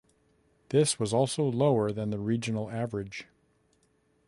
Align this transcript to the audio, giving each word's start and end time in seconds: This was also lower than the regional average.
This 0.69 0.99
was 0.99 1.13
also 1.13 1.43
lower 1.43 1.91
than 1.91 2.09
the 2.09 2.17
regional 2.17 2.71
average. 2.71 3.27